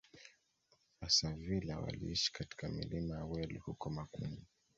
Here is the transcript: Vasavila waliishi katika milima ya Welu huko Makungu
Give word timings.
Vasavila 1.01 1.79
waliishi 1.79 2.33
katika 2.33 2.69
milima 2.69 3.15
ya 3.15 3.25
Welu 3.25 3.61
huko 3.65 3.89
Makungu 3.89 4.43